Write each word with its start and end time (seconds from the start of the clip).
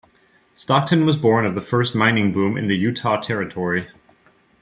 Stockton 0.55 1.05
was 1.05 1.15
born 1.15 1.45
of 1.45 1.53
the 1.53 1.61
first 1.61 1.93
mining 1.93 2.33
boom 2.33 2.57
in 2.57 2.67
the 2.67 2.75
Utah 2.75 3.21
Territory. 3.21 3.89